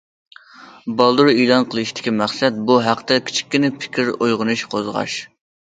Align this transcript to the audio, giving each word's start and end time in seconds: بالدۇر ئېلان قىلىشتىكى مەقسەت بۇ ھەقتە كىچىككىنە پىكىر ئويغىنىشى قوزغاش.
بالدۇر 1.01 1.29
ئېلان 1.33 1.67
قىلىشتىكى 1.75 2.13
مەقسەت 2.21 2.57
بۇ 2.71 2.79
ھەقتە 2.87 3.21
كىچىككىنە 3.29 3.73
پىكىر 3.85 4.11
ئويغىنىشى 4.17 4.73
قوزغاش. 4.73 5.21